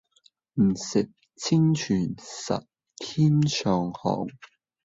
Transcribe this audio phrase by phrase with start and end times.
[0.55, 2.65] 不是清泉是
[2.95, 4.27] 天上虹